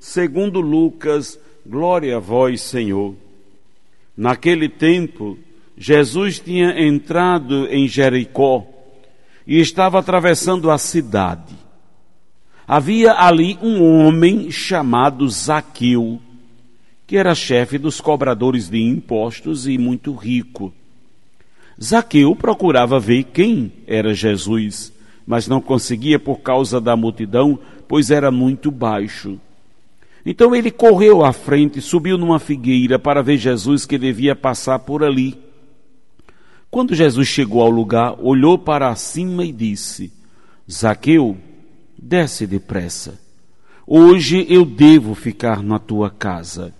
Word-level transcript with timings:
segundo 0.00 0.60
Lucas, 0.60 1.38
glória 1.64 2.16
a 2.16 2.20
vós, 2.20 2.60
Senhor. 2.60 3.14
Naquele 4.16 4.68
tempo, 4.68 5.38
Jesus 5.76 6.38
tinha 6.38 6.80
entrado 6.86 7.66
em 7.66 7.86
Jericó 7.86 8.66
e 9.46 9.60
estava 9.60 9.98
atravessando 9.98 10.70
a 10.70 10.78
cidade. 10.78 11.54
Havia 12.66 13.12
ali 13.12 13.58
um 13.62 13.82
homem 13.82 14.50
chamado 14.50 15.28
Zaqueu, 15.28 16.20
que 17.06 17.16
era 17.16 17.34
chefe 17.34 17.78
dos 17.78 18.00
cobradores 18.00 18.68
de 18.68 18.82
impostos 18.82 19.68
e 19.68 19.78
muito 19.78 20.14
rico. 20.14 20.72
Zaqueu 21.80 22.34
procurava 22.34 22.98
ver 22.98 23.24
quem 23.24 23.70
era 23.86 24.14
Jesus, 24.14 24.92
mas 25.26 25.46
não 25.46 25.60
conseguia 25.60 26.18
por 26.18 26.40
causa 26.40 26.80
da 26.80 26.96
multidão, 26.96 27.58
pois 27.86 28.10
era 28.10 28.30
muito 28.30 28.70
baixo. 28.70 29.38
Então 30.28 30.52
ele 30.56 30.72
correu 30.72 31.24
à 31.24 31.32
frente, 31.32 31.80
subiu 31.80 32.18
numa 32.18 32.40
figueira 32.40 32.98
para 32.98 33.22
ver 33.22 33.36
Jesus 33.36 33.86
que 33.86 33.96
devia 33.96 34.34
passar 34.34 34.80
por 34.80 35.04
ali. 35.04 35.38
Quando 36.68 36.96
Jesus 36.96 37.28
chegou 37.28 37.62
ao 37.62 37.70
lugar, 37.70 38.16
olhou 38.20 38.58
para 38.58 38.92
cima 38.96 39.44
e 39.44 39.52
disse: 39.52 40.12
Zaqueu, 40.68 41.36
desce 41.96 42.44
depressa. 42.44 43.20
Hoje 43.86 44.44
eu 44.48 44.64
devo 44.64 45.14
ficar 45.14 45.62
na 45.62 45.78
tua 45.78 46.10
casa. 46.10 46.74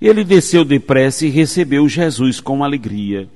Ele 0.00 0.22
desceu 0.22 0.64
depressa 0.64 1.26
e 1.26 1.30
recebeu 1.30 1.88
Jesus 1.88 2.40
com 2.40 2.62
alegria. 2.62 3.28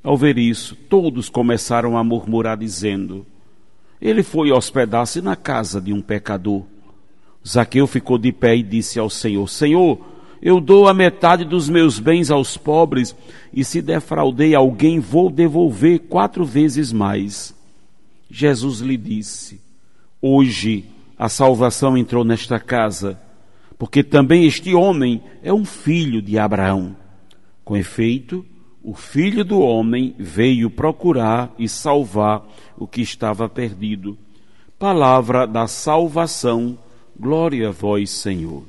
Ao 0.00 0.16
ver 0.16 0.38
isso, 0.38 0.76
todos 0.88 1.28
começaram 1.28 1.98
a 1.98 2.04
murmurar, 2.04 2.56
dizendo: 2.56 3.26
Ele 4.00 4.22
foi 4.22 4.52
hospedar-se 4.52 5.20
na 5.20 5.34
casa 5.34 5.80
de 5.80 5.92
um 5.92 6.00
pecador. 6.00 6.62
Zaqueu 7.48 7.86
ficou 7.86 8.18
de 8.18 8.30
pé 8.30 8.56
e 8.56 8.62
disse 8.62 8.98
ao 8.98 9.08
Senhor: 9.08 9.48
Senhor, 9.48 9.98
eu 10.40 10.60
dou 10.60 10.86
a 10.86 10.94
metade 10.94 11.44
dos 11.44 11.68
meus 11.68 11.98
bens 11.98 12.30
aos 12.30 12.56
pobres, 12.56 13.14
e 13.52 13.64
se 13.64 13.80
defraudei 13.80 14.54
alguém, 14.54 15.00
vou 15.00 15.30
devolver 15.30 16.00
quatro 16.00 16.44
vezes 16.44 16.92
mais. 16.92 17.54
Jesus 18.30 18.80
lhe 18.80 18.96
disse: 18.96 19.60
Hoje 20.20 20.84
a 21.18 21.28
salvação 21.28 21.96
entrou 21.96 22.22
nesta 22.22 22.60
casa, 22.60 23.18
porque 23.78 24.02
também 24.02 24.44
este 24.44 24.74
homem 24.74 25.22
é 25.42 25.52
um 25.52 25.64
filho 25.64 26.20
de 26.20 26.38
Abraão. 26.38 26.96
Com 27.64 27.76
efeito, 27.76 28.44
o 28.82 28.94
Filho 28.94 29.44
do 29.44 29.60
Homem 29.60 30.14
veio 30.18 30.70
procurar 30.70 31.52
e 31.58 31.68
salvar 31.68 32.46
o 32.76 32.86
que 32.86 33.02
estava 33.02 33.48
perdido. 33.48 34.16
Palavra 34.78 35.46
da 35.46 35.66
salvação, 35.66 36.78
glória 37.18 37.68
a 37.68 37.72
vós, 37.72 38.10
Senhor. 38.10 38.62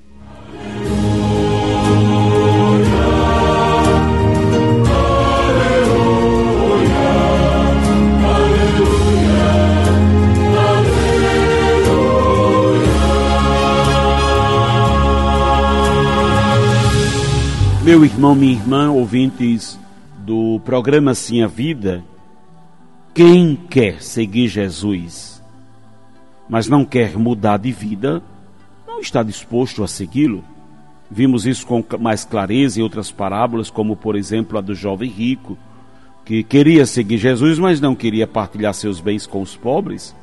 Meu 17.83 18.05
irmão, 18.05 18.35
minha 18.35 18.53
irmã, 18.53 18.91
ouvintes 18.91 19.79
do 20.19 20.59
programa 20.63 21.15
Sim 21.15 21.41
a 21.41 21.47
Vida, 21.47 22.03
quem 23.15 23.55
quer 23.55 24.01
seguir 24.01 24.47
Jesus, 24.47 25.41
mas 26.47 26.67
não 26.67 26.85
quer 26.85 27.17
mudar 27.17 27.57
de 27.57 27.71
vida, 27.71 28.21
está 28.99 29.23
disposto 29.23 29.83
a 29.83 29.87
segui-lo. 29.87 30.43
Vimos 31.09 31.45
isso 31.45 31.65
com 31.65 31.83
mais 31.99 32.23
clareza 32.23 32.79
em 32.79 32.83
outras 32.83 33.11
parábolas, 33.11 33.69
como 33.69 33.95
por 33.95 34.15
exemplo 34.15 34.57
a 34.57 34.61
do 34.61 34.75
jovem 34.75 35.09
rico, 35.09 35.57
que 36.23 36.43
queria 36.43 36.85
seguir 36.85 37.17
Jesus, 37.17 37.57
mas 37.57 37.81
não 37.81 37.95
queria 37.95 38.27
partilhar 38.27 38.73
seus 38.73 38.99
bens 38.99 39.25
com 39.25 39.41
os 39.41 39.55
pobres. 39.55 40.15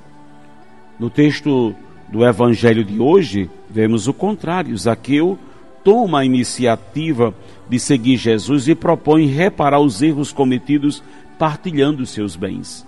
No 0.98 1.10
texto 1.10 1.74
do 2.08 2.24
Evangelho 2.24 2.84
de 2.84 3.00
hoje, 3.00 3.50
vemos 3.68 4.06
o 4.06 4.14
contrário. 4.14 4.76
Zaqueu 4.76 5.36
toma 5.82 6.20
a 6.20 6.24
iniciativa 6.24 7.34
de 7.68 7.78
seguir 7.78 8.16
Jesus 8.16 8.68
e 8.68 8.74
propõe 8.74 9.26
reparar 9.26 9.80
os 9.80 10.00
erros 10.02 10.32
cometidos 10.32 11.02
partilhando 11.38 12.06
seus 12.06 12.36
bens. 12.36 12.86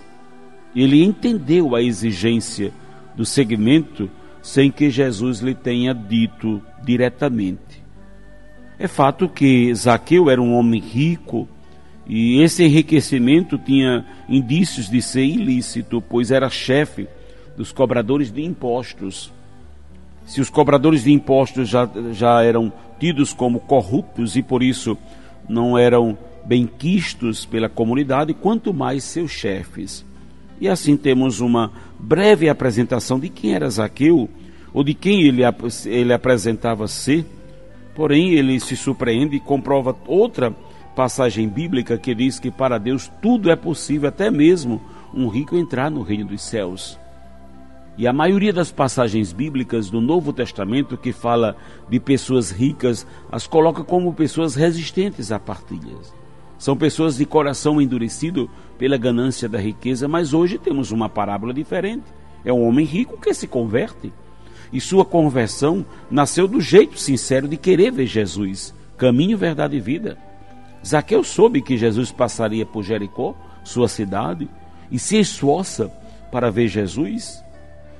Ele 0.75 1.03
entendeu 1.03 1.75
a 1.75 1.81
exigência 1.81 2.71
do 3.15 3.25
segmento 3.25 4.09
sem 4.41 4.71
que 4.71 4.89
Jesus 4.89 5.39
lhe 5.39 5.53
tenha 5.53 5.93
dito 5.93 6.61
diretamente. 6.83 7.83
É 8.77 8.87
fato 8.87 9.27
que 9.27 9.73
Zaqueu 9.75 10.29
era 10.29 10.41
um 10.41 10.53
homem 10.53 10.79
rico 10.79 11.47
e 12.07 12.41
esse 12.41 12.63
enriquecimento 12.63 13.57
tinha 13.57 14.05
indícios 14.27 14.89
de 14.89 15.01
ser 15.01 15.25
ilícito, 15.25 16.01
pois 16.01 16.31
era 16.31 16.49
chefe 16.49 17.07
dos 17.55 17.71
cobradores 17.71 18.31
de 18.31 18.41
impostos. 18.41 19.31
Se 20.25 20.39
os 20.39 20.49
cobradores 20.49 21.03
de 21.03 21.11
impostos 21.11 21.67
já, 21.67 21.89
já 22.13 22.41
eram 22.41 22.71
tidos 22.99 23.33
como 23.33 23.59
corruptos 23.59 24.35
e 24.35 24.41
por 24.41 24.63
isso 24.63 24.97
não 25.47 25.77
eram 25.77 26.17
bem 26.45 26.65
quistos 26.65 27.45
pela 27.45 27.69
comunidade, 27.69 28.33
quanto 28.33 28.73
mais 28.73 29.03
seus 29.03 29.31
chefes. 29.31 30.05
E 30.59 30.67
assim 30.67 30.97
temos 30.97 31.39
uma 31.39 31.71
breve 31.97 32.49
apresentação 32.49 33.19
de 33.19 33.29
quem 33.29 33.53
era 33.53 33.69
Zaqueu, 33.69 34.29
ou 34.73 34.83
de 34.83 34.93
quem 34.93 35.23
ele, 35.23 35.41
ele 35.85 36.13
apresentava 36.13 36.87
ser, 36.87 37.25
porém 37.95 38.33
ele 38.33 38.59
se 38.59 38.75
surpreende 38.75 39.37
e 39.37 39.39
comprova 39.39 39.95
outra 40.07 40.55
passagem 40.95 41.47
bíblica 41.47 41.97
que 41.97 42.13
diz 42.13 42.39
que 42.39 42.51
para 42.51 42.77
Deus 42.77 43.09
tudo 43.21 43.49
é 43.49 43.55
possível, 43.55 44.09
até 44.09 44.29
mesmo 44.29 44.81
um 45.13 45.27
rico 45.27 45.55
entrar 45.55 45.89
no 45.89 46.01
reino 46.01 46.25
dos 46.25 46.41
céus. 46.41 46.99
E 47.97 48.07
a 48.07 48.13
maioria 48.13 48.53
das 48.53 48.71
passagens 48.71 49.33
bíblicas 49.33 49.89
do 49.89 49.99
Novo 49.99 50.31
Testamento 50.31 50.97
que 50.97 51.11
fala 51.11 51.57
de 51.89 51.99
pessoas 51.99 52.49
ricas 52.51 53.05
as 53.29 53.45
coloca 53.45 53.83
como 53.83 54.13
pessoas 54.13 54.55
resistentes 54.55 55.31
a 55.31 55.39
partilhas. 55.39 56.13
São 56.59 56.77
pessoas 56.77 57.17
de 57.17 57.25
coração 57.25 57.81
endurecido 57.81 58.49
pela 58.77 58.97
ganância 58.97 59.49
da 59.49 59.57
riqueza, 59.57 60.07
mas 60.07 60.33
hoje 60.33 60.59
temos 60.59 60.91
uma 60.91 61.09
parábola 61.09 61.53
diferente. 61.53 62.03
É 62.45 62.53
um 62.53 62.67
homem 62.67 62.85
rico 62.85 63.19
que 63.19 63.33
se 63.33 63.47
converte. 63.47 64.13
E 64.71 64.79
sua 64.79 65.03
conversão 65.03 65.83
nasceu 66.11 66.47
do 66.47 66.61
jeito 66.61 66.99
sincero 66.99 67.47
de 67.47 67.57
querer 67.57 67.91
ver 67.91 68.05
Jesus, 68.05 68.75
caminho, 68.97 69.37
verdade 69.37 69.77
e 69.77 69.79
vida. 69.79 70.17
Zaqueu 70.85 71.23
soube 71.23 71.61
que 71.61 71.77
Jesus 71.77 72.11
passaria 72.11 72.65
por 72.65 72.83
Jericó, 72.83 73.35
sua 73.63 73.87
cidade, 73.87 74.47
e 74.91 74.99
se 74.99 75.17
esforça 75.17 75.91
para 76.31 76.51
ver 76.51 76.67
Jesus 76.67 77.43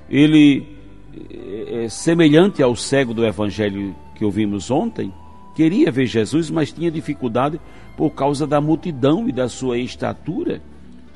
ele 0.09 0.68
é, 1.72 1.88
semelhante 1.88 2.64
ao 2.64 2.75
cego 2.75 3.14
do 3.14 3.25
evangelho 3.25 3.96
que 4.16 4.25
ouvimos 4.25 4.72
ontem, 4.72 5.13
queria 5.59 5.91
ver 5.91 6.06
Jesus, 6.06 6.50
mas 6.50 6.71
tinha 6.71 6.89
dificuldade 6.89 7.59
por 7.97 8.11
causa 8.11 8.47
da 8.47 8.61
multidão 8.61 9.27
e 9.27 9.31
da 9.33 9.50
sua 9.50 9.77
estatura. 9.77 10.61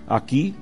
Aqui 0.05 0.53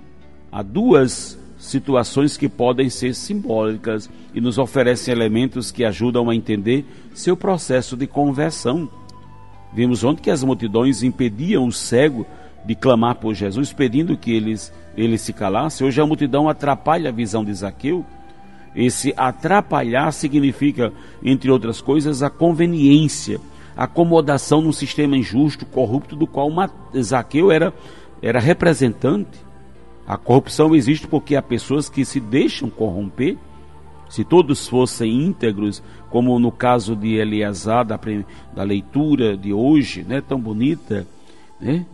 há 0.51 0.61
duas 0.61 1.35
situações 1.57 2.37
que 2.37 2.47
podem 2.47 2.91
ser 2.91 3.15
simbólicas 3.15 4.07
e 4.35 4.39
nos 4.39 4.59
oferecem 4.59 5.11
elementos 5.11 5.71
que 5.71 5.83
ajudam 5.83 6.29
a 6.29 6.35
entender 6.35 6.85
seu 7.15 7.35
processo 7.35 7.97
de 7.97 8.05
conversão. 8.05 8.87
Vimos 9.73 10.03
ontem 10.03 10.21
que 10.21 10.29
as 10.29 10.43
multidões 10.43 11.01
impediam 11.01 11.65
o 11.65 11.71
cego 11.71 12.27
de 12.63 12.75
clamar 12.75 13.15
por 13.15 13.33
Jesus, 13.33 13.73
pedindo 13.73 14.15
que 14.15 14.31
eles, 14.31 14.71
ele 14.95 15.17
se 15.17 15.33
calasse. 15.33 15.83
Hoje 15.83 15.99
a 15.99 16.05
multidão 16.05 16.47
atrapalha 16.47 17.09
a 17.09 17.11
visão 17.11 17.43
de 17.43 17.51
Zaqueu 17.51 18.05
esse 18.75 19.13
atrapalhar 19.17 20.11
significa, 20.13 20.93
entre 21.23 21.51
outras 21.51 21.81
coisas, 21.81 22.23
a 22.23 22.29
conveniência, 22.29 23.39
acomodação 23.83 24.61
num 24.61 24.71
sistema 24.71 25.17
injusto, 25.17 25.65
corrupto, 25.65 26.15
do 26.15 26.27
qual 26.27 26.49
Zaqueu 27.01 27.51
era, 27.51 27.73
era 28.21 28.39
representante. 28.39 29.39
A 30.05 30.17
corrupção 30.17 30.75
existe 30.75 31.07
porque 31.07 31.35
há 31.35 31.41
pessoas 31.41 31.89
que 31.89 32.05
se 32.05 32.19
deixam 32.19 32.69
corromper, 32.69 33.37
Se 34.09 34.25
todos 34.25 34.67
fossem 34.67 35.23
íntegros, 35.23 35.81
como 36.09 36.37
no 36.37 36.51
caso 36.51 36.97
de 36.97 37.15
Eleazar, 37.15 37.85
da, 37.85 37.97
da 38.53 38.61
leitura 38.61 39.37
de 39.37 39.53
hoje, 39.53 40.03
né, 40.03 40.19
tão 40.19 40.37
bonita, 40.37 41.07
né? 41.61 41.85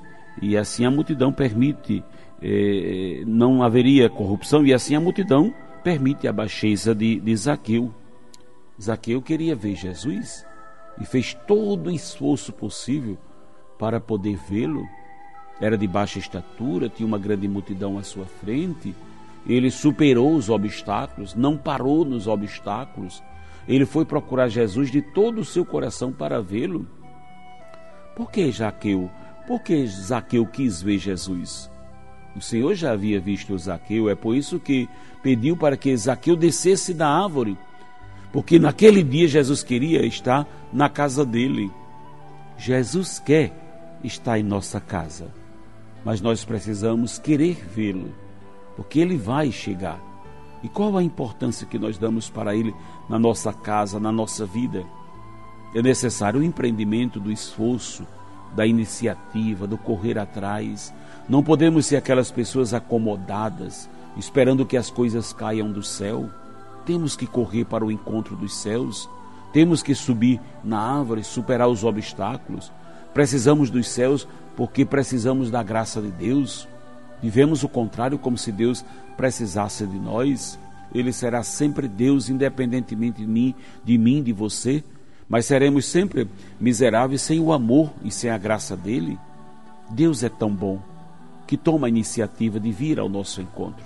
e 0.41 0.57
assim 0.57 0.83
a 0.83 0.89
multidão 0.89 1.31
permite, 1.31 2.03
eh, 2.41 3.21
não 3.27 3.61
haveria 3.61 4.09
corrupção, 4.09 4.65
e 4.65 4.73
assim 4.73 4.95
a 4.95 4.99
multidão 4.99 5.53
permite 5.83 6.27
a 6.27 6.33
baixeza 6.33 6.95
de, 6.95 7.19
de 7.19 7.35
Zaqueu. 7.35 7.93
Zaqueu 8.81 9.21
queria 9.21 9.55
ver 9.55 9.75
Jesus 9.75 10.43
e 10.99 11.05
fez 11.05 11.33
todo 11.33 11.87
o 11.87 11.91
esforço 11.91 12.51
possível 12.51 13.17
para 13.77 13.99
poder 13.99 14.37
vê-lo. 14.49 14.83
Era 15.59 15.77
de 15.77 15.87
baixa 15.87 16.19
estatura, 16.19 16.89
tinha 16.89 17.07
uma 17.07 17.17
grande 17.17 17.47
multidão 17.47 17.97
à 17.97 18.03
sua 18.03 18.25
frente. 18.25 18.95
Ele 19.47 19.71
superou 19.71 20.35
os 20.35 20.49
obstáculos, 20.49 21.33
não 21.33 21.57
parou 21.57 22.03
nos 22.03 22.27
obstáculos. 22.27 23.23
Ele 23.67 23.85
foi 23.85 24.05
procurar 24.05 24.49
Jesus 24.49 24.91
de 24.91 25.01
todo 25.01 25.41
o 25.41 25.45
seu 25.45 25.65
coração 25.65 26.11
para 26.11 26.41
vê-lo. 26.41 26.87
Por 28.15 28.31
que 28.31 28.51
Zaqueu? 28.51 29.09
Por 29.47 29.61
que 29.61 29.85
Zaqueu 29.87 30.45
quis 30.45 30.81
ver 30.81 30.97
Jesus? 30.97 31.69
O 32.35 32.41
Senhor 32.41 32.75
já 32.75 32.91
havia 32.91 33.19
visto 33.19 33.57
Zaqueu, 33.57 34.09
é 34.09 34.15
por 34.15 34.35
isso 34.35 34.59
que 34.59 34.87
pediu 35.23 35.57
para 35.57 35.75
que 35.75 35.95
Zaqueu 35.97 36.35
descesse 36.35 36.93
da 36.93 37.07
árvore, 37.07 37.57
porque 38.31 38.59
naquele 38.59 39.03
dia 39.03 39.27
Jesus 39.27 39.63
queria 39.63 40.05
estar 40.05 40.47
na 40.71 40.89
casa 40.89 41.25
dele. 41.25 41.71
Jesus 42.57 43.19
quer 43.19 43.53
estar 44.03 44.39
em 44.39 44.43
nossa 44.43 44.79
casa, 44.79 45.27
mas 46.03 46.21
nós 46.21 46.43
precisamos 46.43 47.17
querer 47.19 47.55
vê-lo, 47.73 48.13
porque 48.75 48.99
ele 48.99 49.17
vai 49.17 49.51
chegar. 49.51 49.99
E 50.63 50.67
qual 50.67 50.97
a 50.97 51.03
importância 51.03 51.67
que 51.67 51.77
nós 51.77 51.97
damos 51.97 52.29
para 52.29 52.55
ele 52.55 52.73
na 53.09 53.19
nossa 53.19 53.53
casa, 53.53 53.99
na 53.99 54.11
nossa 54.11 54.45
vida? 54.45 54.83
É 55.75 55.81
necessário 55.81 56.39
o 56.39 56.43
empreendimento 56.43 57.19
do 57.19 57.31
esforço, 57.31 58.07
da 58.55 58.65
iniciativa, 58.65 59.67
do 59.67 59.77
correr 59.77 60.17
atrás, 60.17 60.93
não 61.29 61.43
podemos 61.43 61.85
ser 61.85 61.97
aquelas 61.97 62.31
pessoas 62.31 62.73
acomodadas, 62.73 63.89
esperando 64.15 64.65
que 64.65 64.77
as 64.77 64.89
coisas 64.89 65.33
caiam 65.33 65.71
do 65.71 65.83
céu. 65.83 66.29
Temos 66.87 67.17
que 67.17 67.27
correr 67.27 67.65
para 67.65 67.83
o 67.83 67.91
encontro 67.91 68.33
dos 68.33 68.55
céus. 68.55 69.09
Temos 69.51 69.83
que 69.83 69.93
subir 69.93 70.39
na 70.63 70.79
árvore, 70.79 71.21
superar 71.21 71.67
os 71.67 71.83
obstáculos. 71.83 72.71
Precisamos 73.13 73.69
dos 73.69 73.89
céus 73.89 74.25
porque 74.55 74.85
precisamos 74.85 75.51
da 75.51 75.61
graça 75.61 76.01
de 76.01 76.09
Deus. 76.09 76.65
Vivemos 77.21 77.61
o 77.61 77.67
contrário 77.67 78.17
como 78.17 78.37
se 78.37 78.53
Deus 78.53 78.85
precisasse 79.17 79.85
de 79.85 79.99
nós. 79.99 80.57
Ele 80.95 81.11
será 81.11 81.43
sempre 81.43 81.89
Deus, 81.89 82.29
independentemente 82.29 83.17
de 83.17 83.27
mim, 83.27 83.53
de 83.83 83.97
mim, 83.97 84.23
de 84.23 84.31
você. 84.31 84.81
Mas 85.27 85.45
seremos 85.45 85.85
sempre 85.85 86.25
miseráveis 86.57 87.21
sem 87.21 87.41
o 87.41 87.51
amor 87.51 87.91
e 88.01 88.09
sem 88.09 88.29
a 88.29 88.37
graça 88.37 88.77
dele. 88.77 89.19
Deus 89.89 90.23
é 90.23 90.29
tão 90.29 90.49
bom 90.49 90.79
que 91.45 91.57
toma 91.57 91.87
a 91.87 91.89
iniciativa 91.89 92.61
de 92.61 92.71
vir 92.71 92.97
ao 92.97 93.09
nosso 93.09 93.41
encontro. 93.41 93.83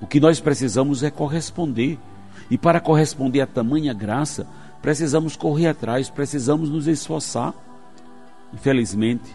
O 0.00 0.06
que 0.06 0.18
nós 0.18 0.40
precisamos 0.40 1.02
é 1.02 1.10
corresponder. 1.10 1.98
E 2.50 2.58
para 2.58 2.80
corresponder 2.80 3.40
a 3.40 3.46
tamanha 3.46 3.94
graça, 3.94 4.46
precisamos 4.80 5.36
correr 5.36 5.68
atrás, 5.68 6.10
precisamos 6.10 6.68
nos 6.68 6.86
esforçar. 6.86 7.54
Infelizmente, 8.52 9.34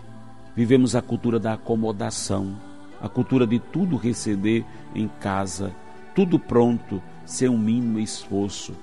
vivemos 0.56 0.96
a 0.96 1.02
cultura 1.02 1.40
da 1.40 1.54
acomodação, 1.54 2.56
a 3.02 3.08
cultura 3.08 3.48
de 3.48 3.60
tudo 3.60 3.96
receber 3.96 4.66
em 4.94 5.08
casa, 5.20 5.72
tudo 6.16 6.38
pronto, 6.38 7.02
sem 7.26 7.48
um 7.50 7.58
mínimo 7.58 8.00
esforço. 8.00 8.74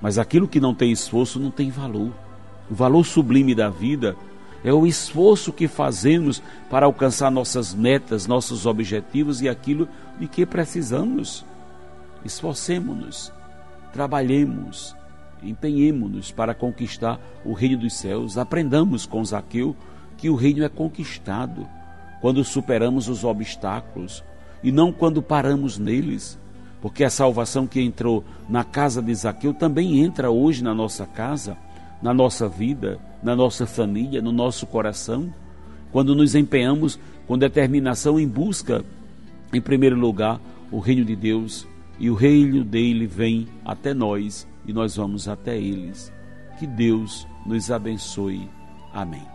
Mas 0.00 0.18
aquilo 0.18 0.48
que 0.48 0.60
não 0.60 0.74
tem 0.74 0.92
esforço 0.92 1.40
não 1.40 1.50
tem 1.50 1.70
valor. 1.70 2.12
O 2.70 2.74
valor 2.74 3.04
sublime 3.04 3.54
da 3.54 3.68
vida 3.68 4.16
é 4.64 4.72
o 4.72 4.86
esforço 4.86 5.52
que 5.52 5.68
fazemos 5.68 6.42
para 6.70 6.86
alcançar 6.86 7.30
nossas 7.30 7.74
metas, 7.74 8.26
nossos 8.26 8.64
objetivos 8.64 9.42
e 9.42 9.48
aquilo 9.48 9.88
de 10.18 10.26
que 10.26 10.46
precisamos. 10.46 11.44
Esforcemos-nos, 12.24 13.30
trabalhemos, 13.94 14.94
empenhemos-nos 15.42 16.30
para 16.30 16.52
conquistar 16.52 17.18
o 17.46 17.54
reino 17.54 17.78
dos 17.78 17.94
céus. 17.94 18.36
Aprendamos 18.36 19.06
com 19.06 19.24
Zaqueu 19.24 19.74
que 20.18 20.28
o 20.28 20.34
reino 20.34 20.64
é 20.64 20.68
conquistado 20.68 21.66
quando 22.20 22.44
superamos 22.44 23.08
os 23.08 23.24
obstáculos 23.24 24.22
e 24.62 24.70
não 24.70 24.92
quando 24.92 25.22
paramos 25.22 25.78
neles. 25.78 26.38
Porque 26.82 27.04
a 27.04 27.08
salvação 27.08 27.66
que 27.66 27.80
entrou 27.80 28.22
na 28.48 28.64
casa 28.64 29.00
de 29.00 29.14
Zaqueu 29.14 29.54
também 29.54 30.00
entra 30.00 30.30
hoje 30.30 30.62
na 30.62 30.74
nossa 30.74 31.06
casa 31.06 31.56
na 32.04 32.12
nossa 32.12 32.46
vida, 32.46 32.98
na 33.22 33.34
nossa 33.34 33.66
família, 33.66 34.20
no 34.20 34.30
nosso 34.30 34.66
coração, 34.66 35.32
quando 35.90 36.14
nos 36.14 36.34
empenhamos 36.34 36.98
com 37.26 37.38
determinação 37.38 38.20
em 38.20 38.28
busca, 38.28 38.84
em 39.54 39.60
primeiro 39.60 39.96
lugar, 39.96 40.38
o 40.70 40.80
reino 40.80 41.02
de 41.02 41.16
Deus 41.16 41.66
e 41.98 42.10
o 42.10 42.14
reino 42.14 42.64
dele 42.64 43.06
vem 43.06 43.46
até 43.64 43.94
nós 43.94 44.46
e 44.66 44.72
nós 44.72 44.96
vamos 44.96 45.28
até 45.28 45.56
eles. 45.56 46.12
Que 46.58 46.66
Deus 46.66 47.26
nos 47.46 47.70
abençoe. 47.70 48.48
Amém. 48.92 49.33